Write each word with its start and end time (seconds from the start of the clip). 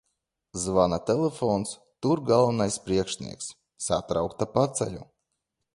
Zvana 0.61 0.97
telefons, 1.09 1.73
tur 2.05 2.23
galvenais 2.31 2.79
priekšnieks. 2.89 3.53
Satraukta 3.89 4.53
paceļu. 4.57 5.07